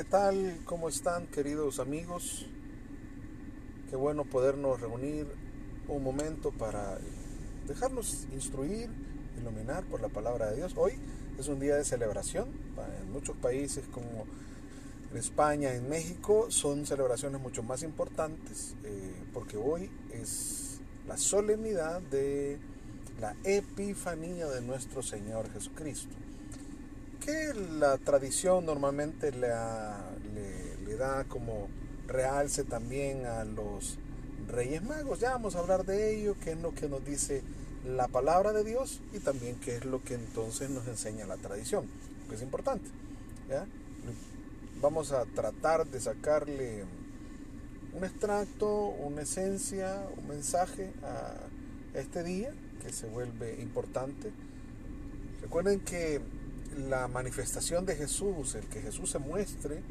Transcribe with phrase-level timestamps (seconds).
[0.00, 0.56] ¿qué tal?
[0.64, 2.46] ¿Cómo están queridos amigos?
[3.90, 5.26] Qué bueno podernos reunir
[5.88, 6.96] un momento para
[7.68, 8.88] dejarnos instruir,
[9.38, 10.72] iluminar por la palabra de Dios.
[10.74, 10.94] Hoy
[11.38, 12.48] es un día de celebración.
[13.02, 14.24] En muchos países como
[15.10, 22.00] en España, en México, son celebraciones mucho más importantes eh, porque hoy es la solemnidad
[22.00, 22.56] de
[23.20, 26.16] la Epifanía de nuestro Señor Jesucristo
[27.20, 29.48] que la tradición normalmente le,
[30.96, 31.68] da como
[32.08, 33.96] realce también a los
[34.48, 35.20] Reyes Magos.
[35.20, 37.42] Ya vamos a hablar de ello, qué es lo que nos dice
[37.86, 41.86] la palabra de Dios y también qué es lo que entonces nos enseña la tradición,
[42.28, 42.88] que es importante.
[44.80, 46.84] Vamos a tratar de sacarle
[47.94, 52.52] un extracto, una esencia, un mensaje a este día
[52.82, 54.32] que se vuelve importante.
[55.42, 56.20] Recuerden que
[56.88, 59.82] la manifestación de Jesús, el que Jesús se muestre, eh,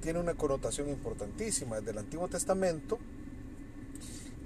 [0.00, 1.76] tiene una connotación importantísima.
[1.76, 2.98] Desde el Antiguo Testamento,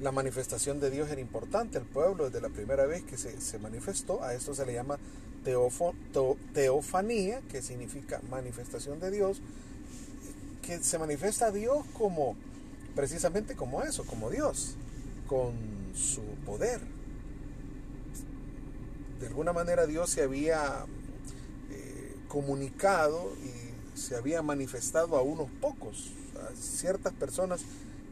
[0.00, 1.78] la manifestación de Dios era importante.
[1.78, 4.98] El pueblo, desde la primera vez que se, manifestó, a esto se le llama
[6.52, 9.40] teofanía, que significa manifestación de Dios,
[10.62, 12.36] que se manifiesta a Dios como,
[12.94, 14.76] precisamente como eso, como Dios,
[15.26, 15.54] con
[15.94, 16.80] su poder,
[19.20, 20.84] de alguna manera Dios se había
[21.70, 27.62] eh, comunicado y se había manifestado a unos pocos, a ciertas personas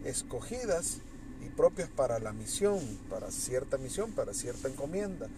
[0.04, 0.98] escogidas
[1.44, 5.28] y propias para la misión, para cierta misión, para cierta encomienda.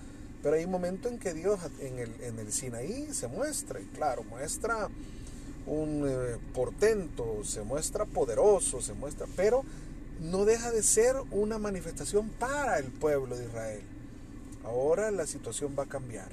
[0.42, 3.84] Pero hay un momento en que Dios en el, en el Sinaí se muestra, y
[3.86, 4.88] claro, muestra
[5.66, 9.64] un eh, portento, se muestra poderoso, se muestra, pero
[10.20, 13.97] no deja de ser una manifestación para el pueblo de Israel.
[14.64, 16.28] Ahora la situación va a cambiar,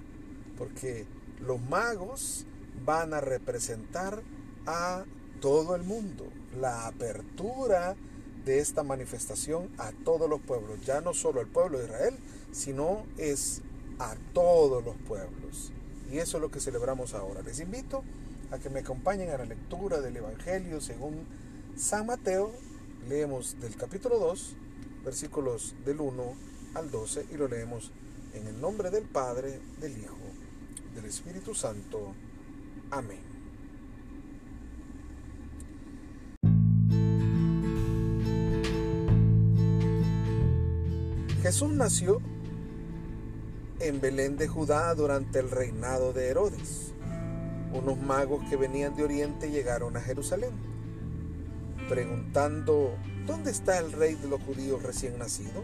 [0.58, 1.06] porque
[1.42, 2.46] los magos
[2.86, 4.22] van a representar
[4.66, 5.06] a
[5.42, 6.28] todo el mundo.
[6.60, 7.96] La apertura
[8.46, 12.18] de esta manifestación a todos los pueblos, ya no solo al pueblo de Israel,
[12.52, 13.62] sino es
[14.00, 15.72] a todos los pueblos.
[16.12, 17.42] Y eso es lo que celebramos ahora.
[17.42, 18.04] Les invito
[18.52, 21.26] a que me acompañen a la lectura del Evangelio según
[21.76, 22.52] San Mateo.
[23.10, 24.56] Leemos del capítulo 2,
[25.04, 26.24] versículos del 1
[26.76, 27.92] al 12 y lo leemos
[28.36, 30.18] en el nombre del Padre, del Hijo,
[30.94, 32.14] del Espíritu Santo.
[32.92, 33.20] Amén.
[41.42, 42.22] Jesús nació
[43.80, 46.94] en Belén de Judá durante el reinado de Herodes.
[47.72, 50.54] Unos magos que venían de Oriente llegaron a Jerusalén,
[51.88, 52.96] preguntando,
[53.28, 55.64] ¿dónde está el rey de los judíos recién nacido?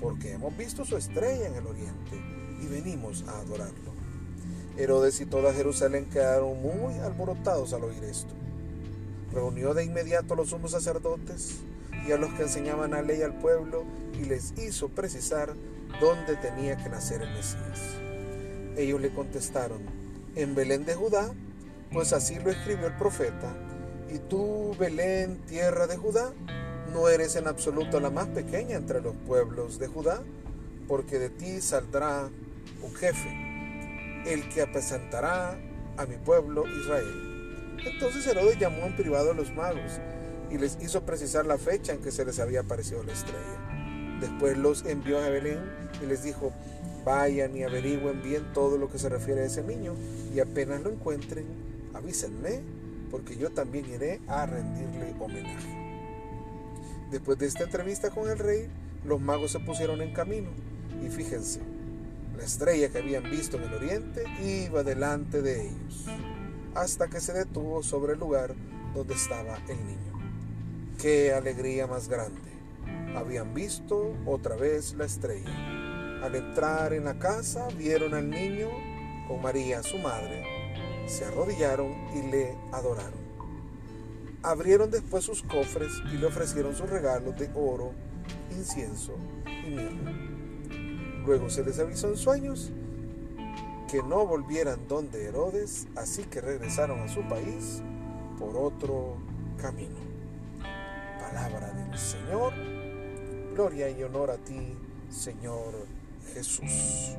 [0.00, 2.16] Porque hemos visto su estrella en el oriente
[2.62, 3.92] y venimos a adorarlo.
[4.76, 8.32] Herodes y toda Jerusalén quedaron muy alborotados al oír esto.
[9.32, 11.56] Reunió de inmediato a los sumos sacerdotes
[12.06, 13.84] y a los que enseñaban la ley al pueblo
[14.20, 15.54] y les hizo precisar
[16.00, 17.80] dónde tenía que nacer el Mesías.
[18.76, 19.82] Ellos le contestaron,
[20.36, 21.32] en Belén de Judá,
[21.92, 23.52] pues así lo escribió el profeta,
[24.08, 26.32] y tú, Belén, tierra de Judá,
[26.92, 30.22] no eres en absoluto la más pequeña entre los pueblos de Judá,
[30.86, 32.28] porque de ti saldrá
[32.82, 35.58] un jefe, el que apresentará
[35.96, 37.76] a mi pueblo Israel.
[37.84, 40.00] Entonces Herodes llamó en privado a los magos
[40.50, 44.18] y les hizo precisar la fecha en que se les había aparecido la estrella.
[44.20, 45.60] Después los envió a Belén
[46.02, 46.52] y les dijo,
[47.04, 49.94] vayan y averigüen bien todo lo que se refiere a ese niño
[50.34, 51.46] y apenas lo encuentren,
[51.94, 52.60] avísenme,
[53.10, 55.87] porque yo también iré a rendirle homenaje.
[57.10, 58.68] Después de esta entrevista con el rey,
[59.04, 60.50] los magos se pusieron en camino
[61.02, 61.60] y fíjense,
[62.36, 66.06] la estrella que habían visto en el oriente iba delante de ellos,
[66.74, 68.54] hasta que se detuvo sobre el lugar
[68.94, 70.08] donde estaba el niño.
[71.00, 72.40] ¡Qué alegría más grande!
[73.16, 76.20] Habían visto otra vez la estrella.
[76.22, 78.68] Al entrar en la casa vieron al niño
[79.26, 80.44] con María, su madre,
[81.06, 83.27] se arrodillaron y le adoraron.
[84.42, 87.92] Abrieron después sus cofres y le ofrecieron sus regalos de oro,
[88.50, 90.12] incienso y mirra.
[91.26, 92.70] Luego se les avisó en sueños
[93.90, 97.82] que no volvieran donde Herodes, así que regresaron a su país
[98.38, 99.16] por otro
[99.60, 99.98] camino.
[101.18, 102.52] Palabra del Señor,
[103.54, 104.76] gloria y honor a ti,
[105.10, 105.74] Señor
[106.32, 107.16] Jesús.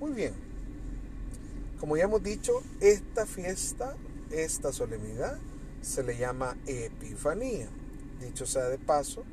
[0.00, 0.47] Muy bien,
[1.78, 3.96] como ya hemos dicho, esta fiesta,
[4.30, 5.38] esta solemnidad,
[5.80, 7.68] se le llama Epifanía.
[8.20, 9.24] Dicho sea de paso,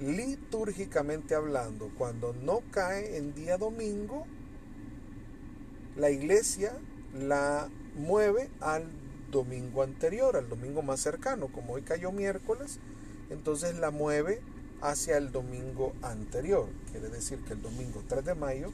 [0.00, 4.26] litúrgicamente hablando, cuando no cae en día domingo,
[5.96, 6.72] la iglesia
[7.14, 8.84] la mueve al
[9.30, 11.48] domingo anterior, al domingo más cercano.
[11.48, 12.78] Como hoy cayó miércoles,
[13.30, 14.40] entonces la mueve
[14.80, 16.68] hacia el domingo anterior.
[16.90, 18.72] Quiere decir que el domingo 3 de mayo,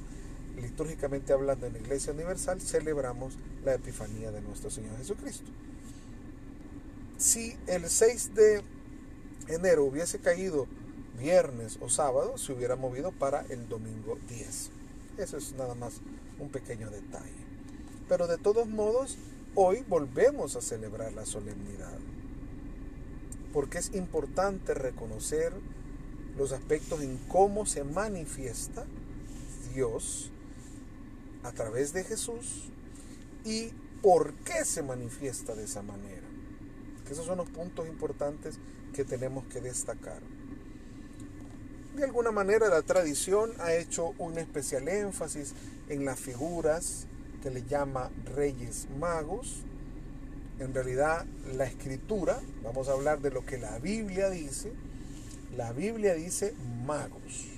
[0.60, 5.50] litúrgicamente hablando en la Iglesia Universal, celebramos la Epifanía de nuestro Señor Jesucristo.
[7.16, 8.62] Si el 6 de
[9.49, 10.66] enero hubiese caído
[11.19, 14.70] viernes o sábado, se hubiera movido para el domingo 10.
[15.19, 16.00] Eso es nada más
[16.38, 17.31] un pequeño detalle.
[18.08, 19.16] Pero de todos modos,
[19.54, 21.99] hoy volvemos a celebrar la solemnidad.
[23.52, 25.52] Porque es importante reconocer
[26.37, 28.84] los aspectos en cómo se manifiesta
[29.75, 30.31] Dios
[31.42, 32.70] a través de Jesús
[33.44, 33.70] y
[34.02, 36.26] por qué se manifiesta de esa manera.
[37.10, 38.58] esos son los puntos importantes
[38.94, 40.22] que tenemos que destacar.
[41.94, 45.52] De alguna manera la tradición ha hecho un especial énfasis
[45.90, 47.06] en las figuras
[47.42, 49.62] que le llama reyes magos.
[50.58, 54.72] En realidad la escritura, vamos a hablar de lo que la Biblia dice,
[55.54, 56.54] la Biblia dice
[56.86, 57.48] magos.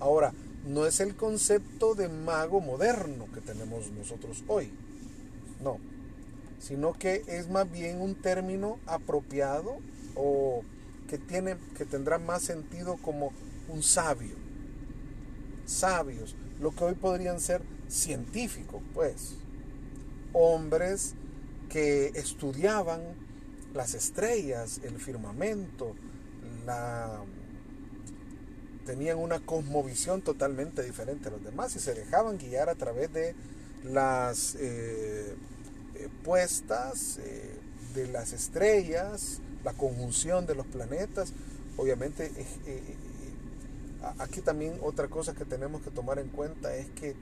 [0.00, 0.34] Ahora,
[0.66, 4.70] no es el concepto de mago moderno que tenemos nosotros hoy.
[5.62, 5.78] No.
[6.58, 9.78] Sino que es más bien un término apropiado
[10.14, 10.62] o
[11.08, 13.32] que, tiene, que tendrá más sentido como
[13.68, 14.36] un sabio.
[15.66, 16.36] Sabios.
[16.60, 19.34] Lo que hoy podrían ser científicos, pues.
[20.32, 21.14] Hombres
[21.68, 23.00] que estudiaban
[23.74, 25.94] las estrellas, el firmamento,
[26.66, 27.22] la,
[28.84, 33.34] tenían una cosmovisión totalmente diferente a los demás y se dejaban guiar a través de
[33.84, 35.34] las eh,
[35.94, 37.58] eh, puestas eh,
[37.94, 41.32] de las estrellas, la conjunción de los planetas.
[41.76, 42.30] Obviamente,
[44.18, 47.14] aquí también otra cosa que tenemos que tomar en cuenta es que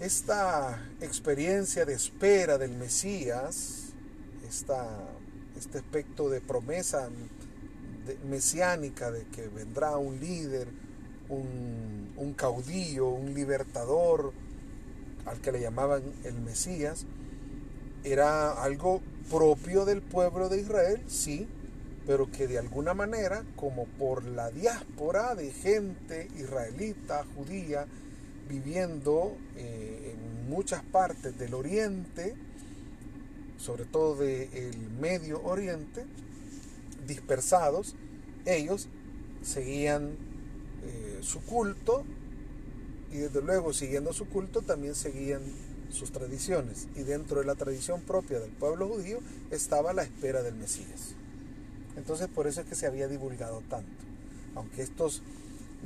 [0.00, 3.92] esta experiencia de espera del Mesías,
[4.48, 7.08] este aspecto de promesa
[8.28, 10.68] mesiánica de que vendrá un líder,
[11.28, 14.32] un, caudillo, un libertador,
[15.26, 17.06] al que le llamaban el Mesías,
[18.04, 19.00] era algo
[19.30, 21.46] propio del pueblo de Israel, sí,
[22.06, 27.86] pero que de alguna manera, como por la diáspora de gente israelita, judía,
[28.48, 32.34] viviendo eh, en muchas partes del oriente,
[33.56, 36.04] sobre todo del Medio Oriente,
[37.06, 37.94] dispersados,
[38.44, 38.88] ellos
[39.42, 40.16] seguían
[40.84, 42.04] eh, su culto
[43.12, 45.42] y desde luego siguiendo su culto también seguían
[45.90, 46.88] sus tradiciones.
[46.96, 49.18] Y dentro de la tradición propia del pueblo judío
[49.50, 51.14] estaba la espera del Mesías.
[51.96, 53.90] Entonces por eso es que se había divulgado tanto.
[54.54, 55.22] Aunque estos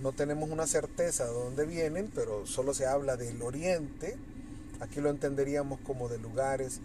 [0.00, 4.16] no tenemos una certeza de dónde vienen, pero solo se habla del oriente,
[4.80, 6.80] aquí lo entenderíamos como de lugares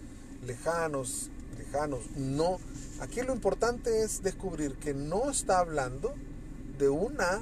[0.46, 2.60] lejanos, lejanos, no
[3.02, 6.14] Aquí lo importante es descubrir que no está hablando
[6.78, 7.42] de una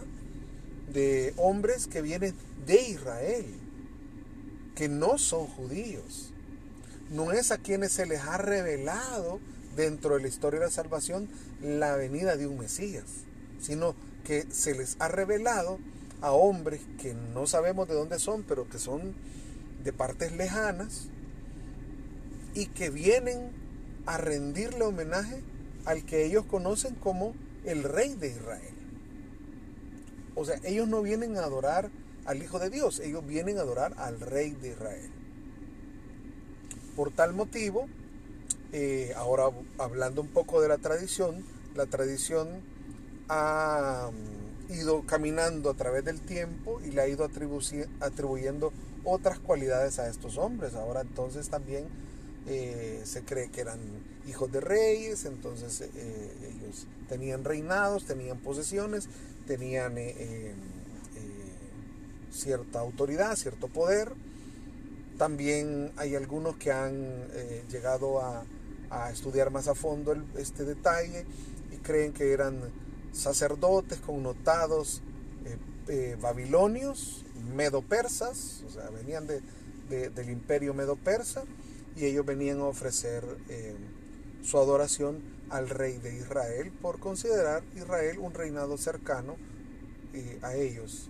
[0.94, 2.34] de hombres que vienen
[2.66, 3.46] de Israel,
[4.74, 6.32] que no son judíos.
[7.12, 9.42] No es a quienes se les ha revelado
[9.76, 11.28] dentro de la historia de la salvación
[11.62, 13.26] la venida de un Mesías,
[13.60, 15.78] sino que se les ha revelado
[16.22, 19.14] a hombres que no sabemos de dónde son, pero que son
[19.84, 21.10] de partes lejanas
[22.54, 23.59] y que vienen
[24.10, 25.44] a rendirle homenaje
[25.86, 28.74] al que ellos conocen como el rey de Israel.
[30.34, 31.92] O sea, ellos no vienen a adorar
[32.26, 35.12] al Hijo de Dios, ellos vienen a adorar al rey de Israel.
[36.96, 37.88] Por tal motivo,
[38.72, 42.48] eh, ahora hablando un poco de la tradición, la tradición
[43.28, 47.30] ha mm, ido caminando a través del tiempo y le ha ido
[48.00, 48.74] atribuyendo
[49.04, 50.74] otras cualidades a estos hombres.
[50.74, 52.09] Ahora entonces también
[52.48, 53.80] eh, se cree que eran
[54.28, 59.08] hijos de reyes, entonces eh, ellos tenían reinados, tenían posesiones,
[59.46, 60.54] tenían eh,
[62.32, 64.14] cierta autoridad, cierto poder.
[65.18, 67.28] También hay algunos que han
[67.70, 68.46] llegado a,
[69.12, 71.24] estudiar más a fondo este detalle
[71.72, 72.60] y creen que eran
[73.12, 75.04] sacerdotes connotados
[76.22, 81.44] babilonios, medo-persas, o sea, venían del imperio medo-persa
[81.96, 83.76] y ellos venían a ofrecer eh,
[84.44, 89.36] su adoración al rey de Israel por considerar Israel un reinado cercano
[90.14, 91.10] eh, a ellos.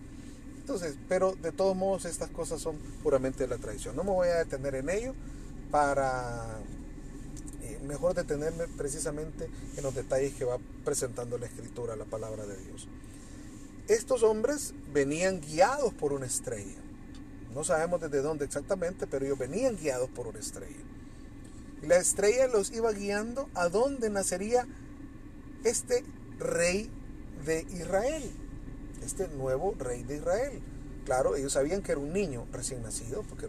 [0.59, 3.95] Entonces, pero de todos modos estas cosas son puramente de la tradición.
[3.95, 5.13] No me voy a detener en ello
[5.71, 6.59] para
[7.63, 12.57] eh, mejor detenerme precisamente en los detalles que va presentando la escritura, la palabra de
[12.57, 12.87] Dios.
[13.87, 16.77] estos hombres venían guiados por una estrella.
[17.53, 20.83] No sabemos desde dónde exactamente, pero ellos venían guiados por una estrella.
[21.81, 24.67] Y la estrella los iba guiando a dónde nacería
[25.63, 26.03] este
[26.37, 26.89] rey
[27.45, 28.29] de Israel,
[29.03, 30.61] este nuevo rey de Israel.
[31.05, 33.47] Claro, ellos sabían que era un niño recién nacido, porque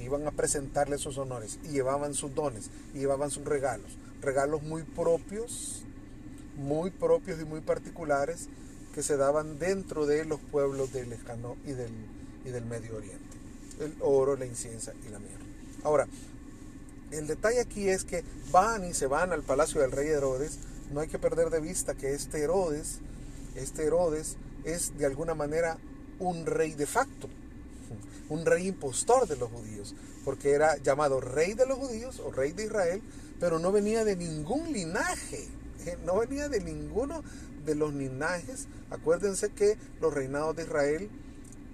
[0.00, 4.82] iban a presentarle sus honores y llevaban sus dones y llevaban sus regalos, regalos muy
[4.82, 5.82] propios,
[6.56, 8.48] muy propios y muy particulares
[8.94, 11.92] que se daban dentro de los pueblos del lejano y del,
[12.44, 13.25] y del Medio Oriente.
[13.80, 15.44] El oro, la inciensa y la mirra.
[15.84, 16.08] Ahora,
[17.10, 20.58] el detalle aquí es que van y se van al palacio del rey Herodes.
[20.92, 22.98] No hay que perder de vista que este Herodes,
[23.54, 25.78] este Herodes es de alguna manera
[26.18, 27.28] un rey de facto,
[28.28, 32.52] un rey impostor de los judíos, porque era llamado rey de los judíos o rey
[32.52, 33.02] de Israel,
[33.38, 35.46] pero no venía de ningún linaje,
[35.84, 37.22] eh, no venía de ninguno
[37.64, 38.66] de los linajes.
[38.90, 41.10] Acuérdense que los reinados de Israel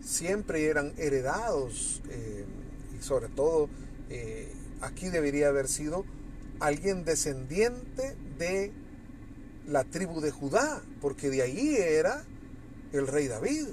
[0.05, 2.45] siempre eran heredados eh,
[2.99, 3.69] y sobre todo
[4.11, 6.05] eh, aquí debería haber sido
[6.61, 8.73] alguien descendiente de
[9.67, 12.25] la tribu de Judá, porque de ahí era
[12.93, 13.69] el rey David.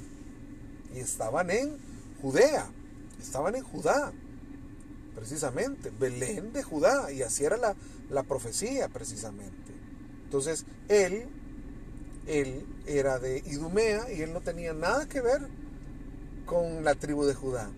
[0.96, 1.78] Y estaban en
[2.22, 2.72] Judea,
[3.22, 4.12] estaban en Judá,
[5.16, 7.76] precisamente, Belén de Judá, y así era la,
[8.10, 9.74] la profecía precisamente.
[10.24, 11.28] Entonces, él,
[12.28, 15.48] él era de Idumea y él no tenía nada que ver
[16.50, 17.70] con la tribu de Judá.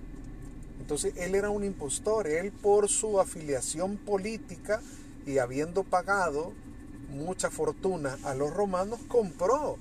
[0.80, 4.82] Entonces él era un impostor, él por su afiliación política
[5.26, 6.54] y habiendo pagado
[7.10, 9.78] mucha fortuna a los romanos, compró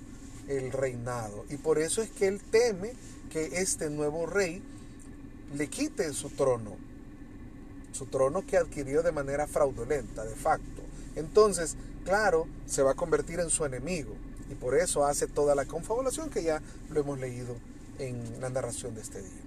[0.48, 1.44] el reinado.
[1.48, 2.92] Y por eso es que él teme
[3.30, 4.60] que este nuevo rey
[5.54, 6.76] le quite su trono,
[7.92, 10.82] su trono que adquirió de manera fraudulenta, de facto.
[11.14, 14.16] Entonces, claro, se va a convertir en su enemigo.
[14.50, 17.54] Y por eso hace toda la confabulación que ya lo hemos leído
[18.00, 19.42] en la narración de este día.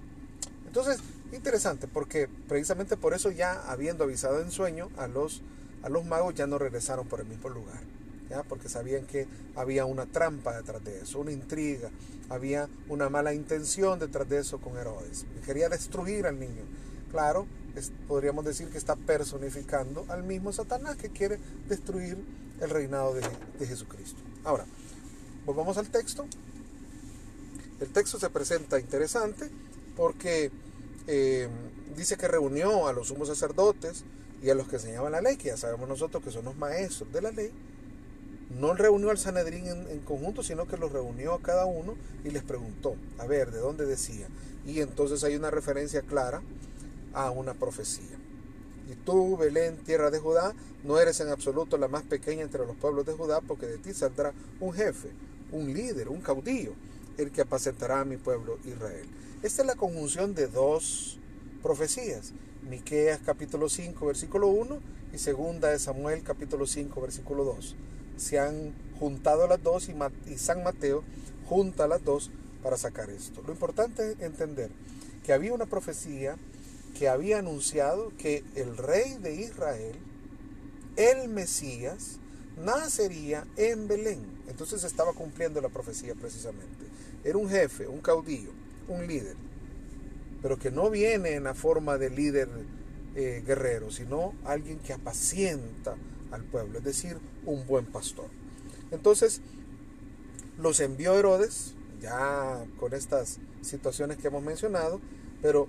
[0.66, 0.98] Entonces,
[1.32, 5.42] interesante, porque precisamente por eso ya habiendo avisado en sueño a los,
[5.82, 7.80] a los magos ya no regresaron por el mismo lugar.
[8.30, 8.42] ¿ya?
[8.44, 11.90] Porque sabían que había una trampa detrás de eso, una intriga,
[12.28, 15.26] había una mala intención detrás de eso con Herodes.
[15.44, 16.62] Quería destruir al niño.
[17.10, 17.46] Claro,
[18.08, 22.16] podríamos decir que está personificando al mismo Satanás que quiere destruir
[22.60, 23.22] el reinado de,
[23.58, 24.20] de Jesucristo.
[24.44, 24.64] Ahora,
[25.44, 26.26] volvamos al texto.
[27.80, 29.50] El texto se presenta interesante
[29.96, 30.50] porque
[31.06, 31.48] eh,
[31.96, 34.04] dice que reunió a los sumos sacerdotes
[34.42, 37.12] y a los que enseñaban la ley, que ya sabemos nosotros que son los maestros
[37.12, 37.50] de la ley.
[38.60, 42.42] No reunió al Sanedrín en, conjunto, sino que los reunió a cada uno y les
[42.42, 44.28] preguntó, a ver, ¿de dónde decía?
[44.66, 46.42] Y entonces hay una referencia clara
[47.14, 48.16] a una profecía.
[48.90, 50.54] Y tú, Belén, tierra de Judá,
[50.84, 53.94] no eres en absoluto la más pequeña entre los pueblos de Judá, porque de ti
[53.94, 55.08] saldrá un jefe,
[55.50, 56.74] un líder, un caudillo,
[57.18, 59.06] el que apacentará a mi pueblo Israel.
[59.42, 61.18] Esta es la conjunción de dos
[61.62, 62.32] profecías.
[62.68, 64.80] Miqueas capítulo 5 versículo 1
[65.12, 67.76] y segunda de Samuel capítulo 5 versículo 2.
[68.16, 71.04] Se han juntado las dos y, San Mateo
[71.46, 72.30] junta las dos
[72.62, 73.42] para sacar esto.
[73.42, 74.70] Lo importante es entender
[75.24, 76.36] que había una profecía
[76.98, 79.96] que había anunciado que el rey de Israel,
[80.96, 82.18] el Mesías,
[82.56, 84.24] nacería en Belén.
[84.48, 86.86] Entonces estaba cumpliendo la profecía precisamente.
[87.24, 88.52] Era un jefe, un caudillo
[88.88, 89.36] un líder,
[90.42, 92.48] pero que no viene en la forma de líder
[93.14, 95.96] eh, guerrero, sino alguien que apacienta
[96.30, 97.16] al pueblo, es decir,
[97.46, 98.26] un buen pastor.
[98.90, 99.40] Entonces,
[100.58, 105.00] los envió Herodes, ya con estas situaciones que hemos mencionado,
[105.40, 105.68] pero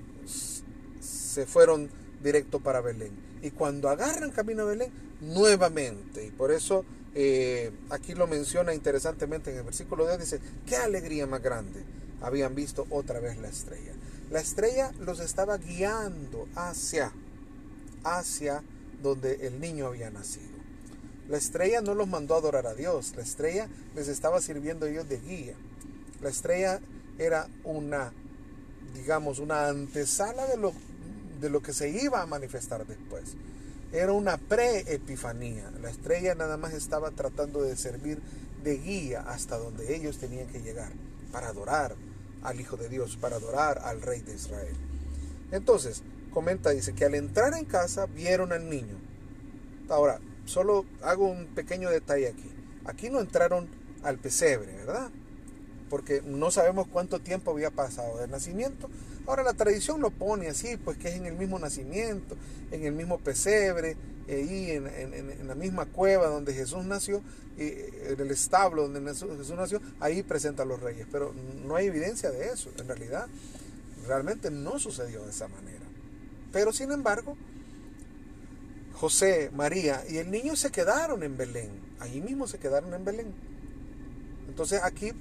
[1.00, 1.90] se fueron
[2.22, 3.14] directo para Belén.
[3.42, 6.84] Y cuando agarran camino a Belén, nuevamente, y por eso
[7.18, 11.82] eh, aquí lo menciona interesantemente en el versículo 10, dice, qué alegría más grande
[12.22, 13.94] habían visto otra vez la estrella.
[14.32, 17.14] La estrella los estaba guiando hacia,
[18.04, 18.64] hacia
[19.02, 20.56] donde el niño había nacido.
[21.30, 25.08] La estrella no los mandó a adorar a Dios, la estrella les estaba sirviendo ellos
[25.08, 25.56] de guía.
[26.22, 26.82] La estrella
[27.18, 28.12] era una,
[28.94, 30.74] digamos, una antesala de lo,
[31.40, 33.36] de lo que se iba a manifestar después.
[33.96, 35.72] Era una pre-epifanía.
[35.82, 38.20] La estrella nada más estaba tratando de servir
[38.62, 40.92] de guía hasta donde ellos tenían que llegar
[41.32, 41.96] para adorar
[42.44, 44.76] al Hijo de Dios, para adorar al Rey de Israel.
[45.52, 48.98] Entonces, comenta, dice que al entrar en casa vieron al niño.
[49.88, 52.52] Ahora, solo hago un pequeño detalle aquí.
[52.84, 53.70] Aquí no entraron
[54.04, 55.10] al pesebre, ¿verdad?
[55.90, 58.90] Porque no sabemos cuánto tiempo había pasado del nacimiento.
[59.28, 62.36] Ahora la tradición lo pone así, pues que es en el mismo nacimiento,
[62.72, 67.22] en el mismo pesebre, ahí en, en, la misma cueva donde Jesús nació,
[67.58, 71.08] en el establo donde Jesús nació, ahí presenta a los reyes.
[71.12, 71.34] Pero
[71.66, 73.28] no hay evidencia de eso, en realidad
[74.08, 75.86] realmente no sucedió de esa manera.
[76.52, 77.36] Pero sin embargo,
[78.94, 83.34] José, María y el niño se quedaron en Belén, allí mismo se quedaron en Belén.
[84.48, 85.12] Entonces aquí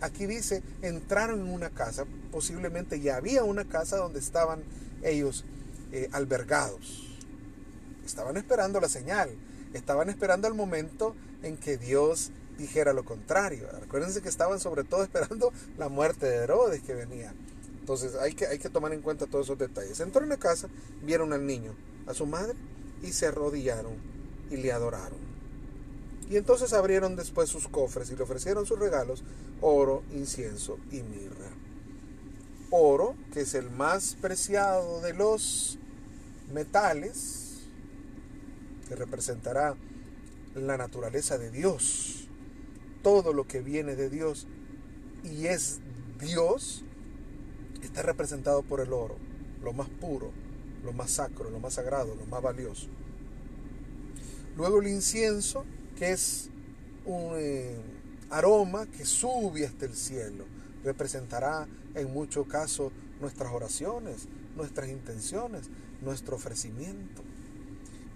[0.00, 4.62] aquí dice, entraron en una casa, posiblemente ya había una casa donde estaban
[5.02, 5.44] ellos
[5.92, 7.08] eh, albergados.
[8.04, 9.30] Estaban esperando la señal,
[9.72, 13.68] estaban esperando el momento en que Dios dijera lo contrario.
[13.80, 17.34] Recuérdense que estaban sobre todo esperando la muerte de Herodes que venía.
[17.80, 19.98] Entonces hay que, hay que tomar en cuenta todos esos detalles.
[20.00, 20.68] Entraron en la casa,
[21.02, 21.74] vieron al niño,
[22.06, 22.54] a su madre,
[23.02, 23.94] y se arrodillaron
[24.50, 25.31] y le adoraron.
[26.32, 29.22] Y entonces abrieron después sus cofres y le ofrecieron sus regalos,
[29.60, 31.50] oro, incienso y mirra.
[32.70, 35.78] Oro, que es el más preciado de los
[36.50, 37.66] metales,
[38.88, 39.76] que representará
[40.54, 42.28] la naturaleza de Dios,
[43.02, 44.46] todo lo que viene de Dios
[45.24, 45.80] y es
[46.18, 46.82] Dios,
[47.82, 49.16] está representado por el oro,
[49.62, 50.30] lo más puro,
[50.82, 52.86] lo más sacro, lo más sagrado, lo más valioso.
[54.56, 55.66] Luego el incienso,
[56.02, 56.48] que es
[57.04, 57.76] un eh,
[58.28, 60.46] aroma que sube hasta el cielo.
[60.82, 67.22] Representará en muchos casos nuestras oraciones, nuestras intenciones, nuestro ofrecimiento.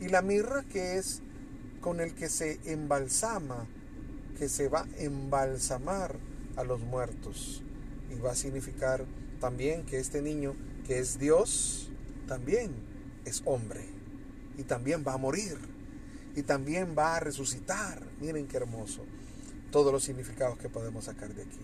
[0.01, 1.23] Y la mirra que es
[1.81, 3.69] con el que se embalsama,
[4.37, 6.17] que se va a embalsamar
[6.57, 7.63] a los muertos.
[8.11, 9.05] Y va a significar
[9.39, 10.57] también que este niño,
[10.89, 11.89] que es Dios,
[12.27, 12.73] también
[13.25, 13.85] es hombre.
[14.59, 15.76] Y también va a morir
[16.37, 18.01] y también va a resucitar.
[18.21, 19.05] Miren qué hermoso
[19.73, 21.59] todos los significados que podemos sacar de aquí.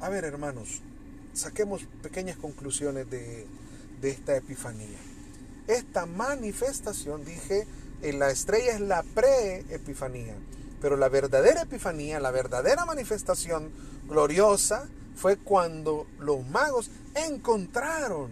[0.00, 0.80] A ver, hermanos,
[1.34, 3.46] saquemos pequeñas conclusiones de,
[4.02, 4.98] esta epifanía.
[5.66, 7.66] Esta manifestación, dije,
[8.02, 10.34] en la estrella es la pre-epifanía,
[10.80, 13.70] pero la verdadera epifanía, la verdadera manifestación
[14.08, 18.30] gloriosa fue cuando los magos encontraron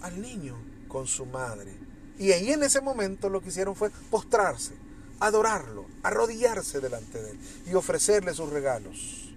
[0.00, 1.85] al niño con su madre
[2.18, 4.72] y ahí en ese momento lo que hicieron fue postrarse,
[5.20, 9.30] adorarlo, arrodillarse delante de él y ofrecerle sus regalos.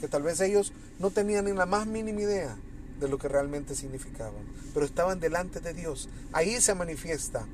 [0.00, 2.56] Que tal vez ellos no tenían ni la más mínima idea
[2.98, 6.08] de lo que realmente significaban, pero estaban delante de Dios.
[6.32, 7.46] Ahí se manifiesta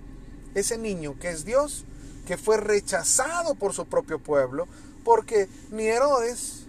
[0.55, 1.85] ese niño que es Dios,
[2.27, 4.67] que fue rechazado por su propio pueblo,
[5.05, 6.67] porque ni Herodes,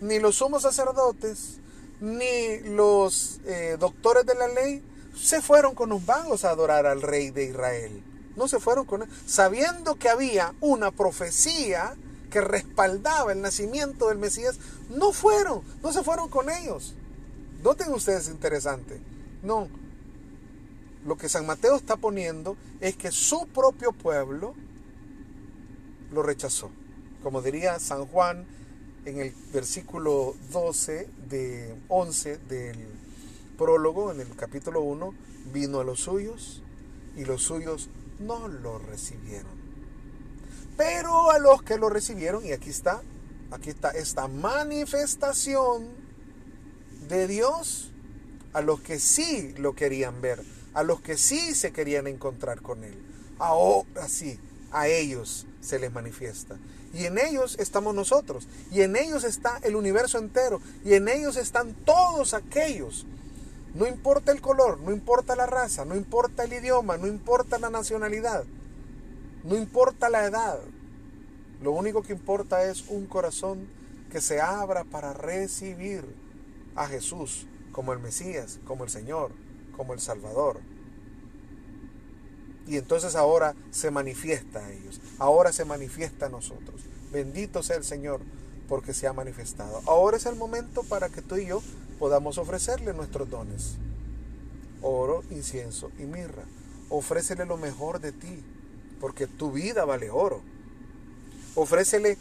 [0.00, 1.58] ni los sumos sacerdotes,
[2.00, 4.82] ni los eh, doctores de la ley
[5.18, 8.02] se fueron con los vagos a adorar al rey de Israel.
[8.36, 11.96] No se fueron con sabiendo que había una profecía
[12.30, 14.58] que respaldaba el nacimiento del Mesías,
[14.90, 16.94] no fueron, no se fueron con ellos.
[17.62, 19.00] Noten ustedes interesante.
[19.42, 19.68] No.
[21.04, 24.54] Lo que San Mateo está poniendo es que su propio pueblo
[26.12, 26.70] lo rechazó.
[27.22, 28.46] Como diría San Juan
[29.04, 32.86] en el versículo 12 de 11 del
[33.58, 35.12] prólogo, en el capítulo 1,
[35.52, 36.62] vino a los suyos
[37.16, 37.90] y los suyos
[38.20, 39.58] no lo recibieron.
[40.76, 43.02] Pero a los que lo recibieron, y aquí está,
[43.50, 45.88] aquí está esta manifestación
[47.08, 47.90] de Dios,
[48.52, 50.42] a los que sí lo querían ver,
[50.72, 52.96] a los que sí se querían encontrar con Él.
[53.38, 54.38] Ahora sí,
[54.70, 56.56] a ellos se les manifiesta.
[56.94, 58.46] Y en ellos estamos nosotros.
[58.70, 60.60] Y en ellos está el universo entero.
[60.84, 63.04] Y en ellos están todos aquellos
[63.78, 67.70] no importa el color, no importa la raza, no importa el idioma, no importa la
[67.70, 68.42] nacionalidad,
[69.44, 70.58] no importa la edad.
[71.62, 73.68] Lo único que importa es un corazón
[74.10, 76.04] que se abra para recibir
[76.74, 79.30] a Jesús como el Mesías, como el Señor,
[79.76, 80.58] como el Salvador.
[82.66, 86.80] Y entonces ahora se manifiesta a ellos, ahora se manifiesta a nosotros.
[87.12, 88.22] Bendito sea el Señor
[88.68, 89.82] porque se ha manifestado.
[89.86, 91.62] Ahora es el momento para que tú y yo
[91.98, 93.76] podamos ofrecerle nuestros dones.
[94.80, 96.44] Oro, incienso y mirra.
[96.88, 98.42] Ofrécele lo mejor de ti,
[99.00, 100.40] porque tu vida vale oro.
[101.54, 102.16] Ofrécele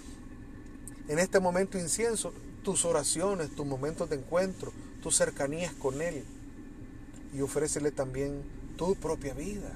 [1.07, 6.25] en este momento incienso tus oraciones, tus momentos de encuentro, tus cercanías con Él.
[7.33, 8.41] Y ofrécele también
[8.77, 9.71] tu propia vida,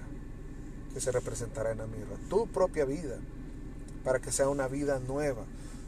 [0.94, 2.18] que se representará en la mirra.
[2.30, 3.18] Tu propia vida,
[4.04, 5.46] para que sea una vida nueva.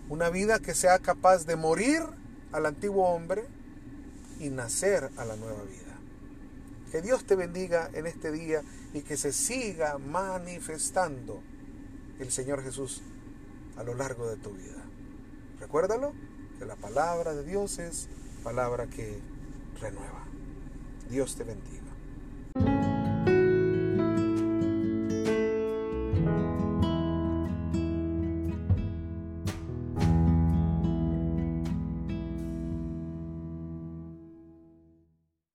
[0.10, 2.04] Una vida que sea capaz de morir
[2.52, 3.46] al antiguo hombre
[4.44, 5.98] y nacer a la nueva vida.
[6.92, 8.62] Que Dios te bendiga en este día
[8.94, 11.42] y que se siga manifestando
[12.20, 13.02] el Señor Jesús
[13.78, 14.84] a lo largo de tu vida.
[15.60, 16.14] Recuérdalo,
[16.60, 18.10] que la palabra de Dios es
[18.44, 19.20] palabra que
[19.80, 20.26] renueva.
[21.10, 21.83] Dios te bendiga.